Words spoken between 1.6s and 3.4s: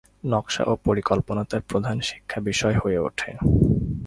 প্রধান শিক্ষা বিষয় হয়ে ওঠে।